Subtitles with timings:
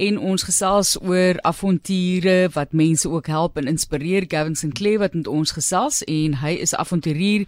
[0.00, 4.24] en ons gesels oor avonture wat mense ook help en inspireer.
[4.28, 7.44] Gavin Sinclair wat met ons gesels en hy is 'n avonturier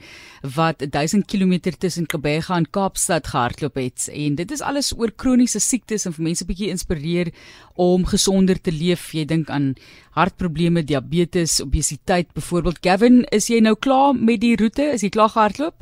[0.57, 4.08] wat 1000 km tussen Kebega en Kaapstad gehardloop het.
[4.12, 7.33] En dit is alles oor kroniese siektes en vir mense bietjie inspireer
[7.75, 9.12] om gesonder te leef.
[9.12, 9.75] Jy dink aan
[10.11, 12.79] hartprobleme, diabetes, obesiteit byvoorbeeld.
[12.80, 14.93] Gavin, is jy nou klaar met die roete?
[14.93, 15.75] Is jy klaar gehardloop?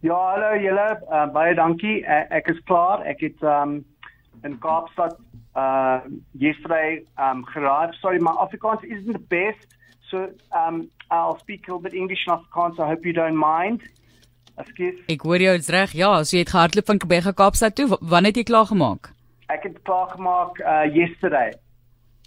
[0.00, 0.98] Ja, hallo julle.
[1.12, 2.00] Uh, baie dankie.
[2.02, 3.02] Uh, ek is klaar.
[3.06, 3.84] Ek het um
[4.44, 5.18] in Kaapstad
[5.56, 6.00] uh
[6.32, 7.94] yesterday um geraad.
[8.00, 9.66] Sorry, my Afrikaans isn't the best.
[10.10, 12.78] So um I'll speak a little bit English and Afrikaans.
[12.78, 13.82] I hope you don't mind.
[14.60, 15.00] Ekskuus.
[15.08, 15.96] Ek hoor jou reg.
[15.96, 17.88] Ja, so jy het gehardloop van Kebega Kaapstad toe.
[18.00, 19.12] Wanneer het jy klaar gemaak?
[19.50, 21.52] Ek het klaar gemaak uh yesterday.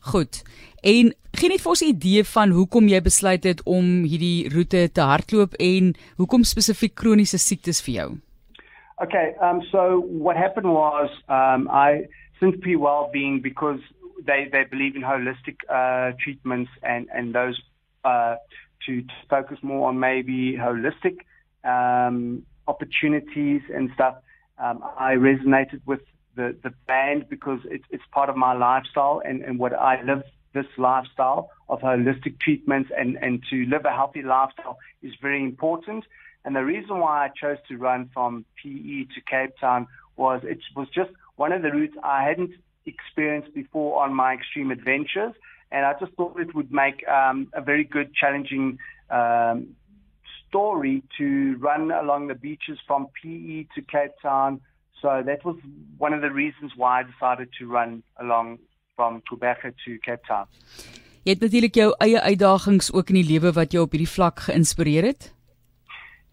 [0.04, 0.44] Goed.
[0.84, 4.91] En gee net vir ons 'n idee van hoekom jy besluit het om hierdie roete
[4.91, 8.10] te hardloop en hoekom spesifiek kroniese siektes vir jou?
[9.03, 12.07] Okay, um, so what happened was um, I
[12.39, 13.81] Simply Wellbeing because
[14.26, 17.62] they, they believe in holistic uh, treatments and and those
[18.05, 18.35] uh,
[18.85, 21.18] to, to, focus more on maybe holistic
[21.65, 24.15] um, opportunities and stuff.
[24.57, 25.99] Um, I resonated with
[26.38, 30.23] the, the band because it's it's part of my lifestyle and, and what I live
[30.54, 36.05] this lifestyle of holistic treatments and, and to live a healthy lifestyle is very important.
[36.46, 40.60] And the reason why I chose to run from PE to Cape Town was it
[40.76, 42.52] was just one of the routes I hadn't
[42.85, 45.34] experienced before on my extreme adventures.
[45.72, 48.77] And I just thought it would make um, a very good, challenging
[49.10, 49.76] um,
[50.48, 54.62] story to run along the beaches from PE to Cape Town.
[55.02, 55.57] So that was
[55.98, 58.60] one of the reasons why I decided to run along
[58.96, 60.46] from Quebec to Cape Town.
[61.24, 64.44] Jy het natuurlik jou eie uitdagings ook in die lewe wat jou op hierdie vlak
[64.44, 65.32] geïnspireer het.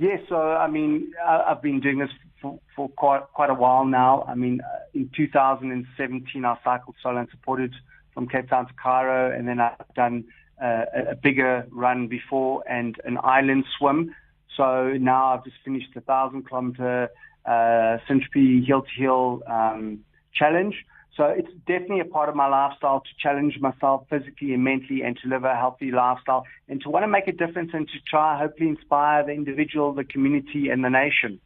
[0.00, 2.08] Yes, so I mean, I've been doing this
[2.40, 4.24] for, for quite quite a while now.
[4.26, 7.74] I mean, uh, in 2017, I cycled solo and supported
[8.14, 10.24] from Cape Town to Cairo, and then I've done
[10.58, 14.14] uh, a bigger run before and an island swim.
[14.56, 17.10] So now I've just finished a thousand kilometer
[17.44, 19.98] uh, Century Hill to Hill um,
[20.32, 20.76] challenge.
[21.16, 25.18] So it's definitely a part of my lifestyle to challenge myself physically and mentally and
[25.22, 28.38] to live a healthy lifestyle and to want to make a difference and to try
[28.38, 31.40] hopefully inspire the individual, the community and the nation.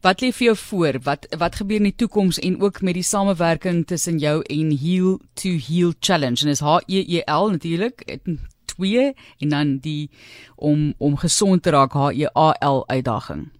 [0.00, 0.96] Wat lê vir jou voor?
[1.04, 5.18] Wat wat gebeur in die toekoms en ook met die samewerking tussen jou en Heal
[5.36, 6.40] to Heal Challenge?
[6.44, 8.18] En is H E E L natuurlik
[8.64, 10.10] twee en dan die
[10.56, 13.50] om om gesond te raak H E A L uitdaging.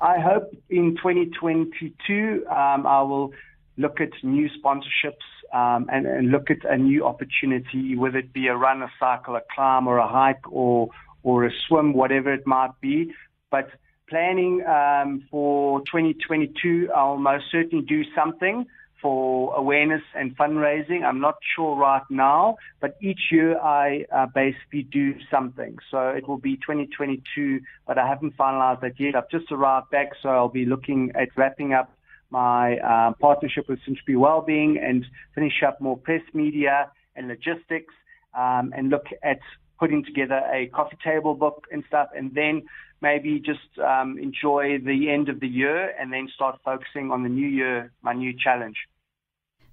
[0.00, 3.34] I hope in 2022 um I will
[3.78, 5.24] look at new sponsorships
[5.54, 9.36] um, and, and, look at a new opportunity, whether it be a run, a cycle,
[9.36, 10.90] a climb, or a hike, or
[11.22, 13.12] or a swim, whatever it might be.
[13.50, 13.70] But
[14.08, 18.66] planning um, for 2022, I'll most certainly do something
[19.00, 21.04] for awareness and fundraising.
[21.04, 25.78] I'm not sure right now, but each year I uh, basically do something.
[25.90, 29.14] So it will be 2022, but I haven't finalized that yet.
[29.14, 31.90] I've just arrived back, so I'll be looking at wrapping up
[32.30, 37.94] my uh, partnership with Century Wellbeing and finish up more press media and logistics
[38.34, 39.38] um, and look at
[39.78, 42.62] putting together a coffee table book and stuff and then
[43.00, 47.28] maybe just um, enjoy the end of the year and then start focusing on the
[47.28, 48.76] new year, my new challenge.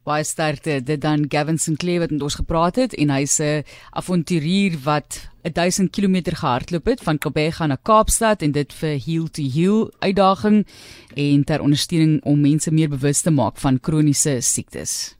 [0.05, 4.77] Baie sterkte dit dan Gavin Sinclair wat met ons gepraat het en hy's 'n avonturier
[4.83, 9.91] wat 1000 km gehardloop het van Kobega na Kaapstad en dit vir Heal to Heal
[9.99, 10.67] uitdaging
[11.15, 15.15] en ter ondersteuning om mense meer bewus te maak van kroniese siektes.